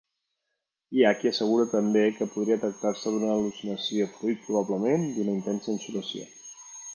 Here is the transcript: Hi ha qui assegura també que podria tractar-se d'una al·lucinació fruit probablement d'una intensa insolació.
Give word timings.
Hi 0.99 1.03
ha 1.03 1.09
qui 1.17 1.27
assegura 1.31 1.67
també 1.73 2.01
que 2.15 2.27
podria 2.35 2.57
tractar-se 2.63 3.13
d'una 3.17 3.29
al·lucinació 3.35 4.09
fruit 4.17 4.43
probablement 4.49 5.07
d'una 5.19 5.37
intensa 5.39 5.71
insolació. 5.77 6.27